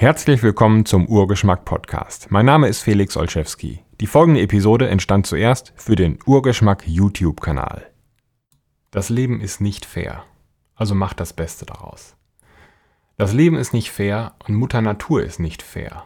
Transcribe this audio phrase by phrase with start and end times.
[0.00, 2.30] Herzlich willkommen zum Urgeschmack Podcast.
[2.30, 3.82] Mein Name ist Felix Olszewski.
[4.00, 7.90] Die folgende Episode entstand zuerst für den Urgeschmack YouTube-Kanal.
[8.92, 10.22] Das Leben ist nicht fair,
[10.76, 12.14] also macht das Beste daraus.
[13.16, 16.04] Das Leben ist nicht fair und Mutter Natur ist nicht fair.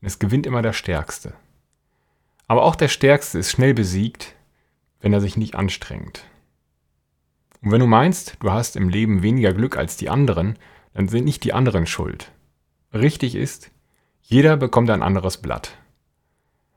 [0.00, 1.34] Es gewinnt immer der Stärkste.
[2.48, 4.34] Aber auch der Stärkste ist schnell besiegt,
[4.98, 6.24] wenn er sich nicht anstrengt.
[7.62, 10.58] Und wenn du meinst, du hast im Leben weniger Glück als die anderen,
[10.94, 12.32] dann sind nicht die anderen schuld.
[12.94, 13.72] Richtig ist,
[14.22, 15.76] jeder bekommt ein anderes Blatt.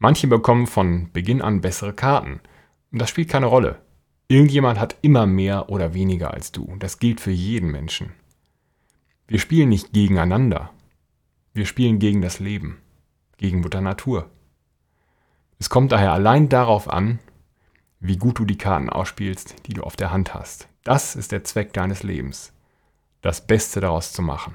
[0.00, 2.40] Manche bekommen von Beginn an bessere Karten.
[2.90, 3.80] Das spielt keine Rolle.
[4.26, 6.74] Irgendjemand hat immer mehr oder weniger als du.
[6.80, 8.12] Das gilt für jeden Menschen.
[9.28, 10.70] Wir spielen nicht gegeneinander.
[11.54, 12.78] Wir spielen gegen das Leben,
[13.36, 14.28] gegen Mutter Natur.
[15.60, 17.20] Es kommt daher allein darauf an,
[18.00, 20.68] wie gut du die Karten ausspielst, die du auf der Hand hast.
[20.82, 22.52] Das ist der Zweck deines Lebens.
[23.20, 24.54] Das Beste daraus zu machen.